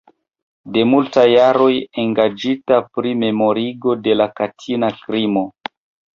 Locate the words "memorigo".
3.25-3.95